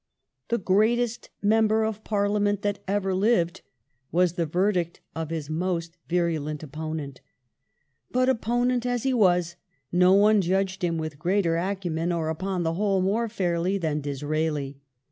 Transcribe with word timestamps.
"The 0.49 0.57
greatest 0.57 1.29
member 1.43 1.83
of 1.83 2.03
Parliament 2.03 2.63
that 2.63 2.81
ever 2.87 3.13
lived" 3.13 3.61
was 4.11 4.33
the 4.33 4.47
verdict 4.47 4.99
of 5.15 5.29
his 5.29 5.47
most 5.47 5.95
virulent 6.09 6.63
opponent. 6.63 7.21
But 8.09 8.27
opponent 8.27 8.83
as 8.83 9.03
he 9.03 9.13
was, 9.13 9.57
no 9.91 10.13
one 10.13 10.41
j 10.41 10.53
udged 10.53 10.81
him 10.81 10.97
with 10.97 11.19
greater 11.19 11.55
acumen 11.55 12.11
or 12.11 12.29
upon 12.29 12.63
the 12.63 12.73
whole 12.73 13.03
more 13.03 13.29
fairly 13.29 13.77
than 13.77 14.01
Disraeli. 14.01 14.79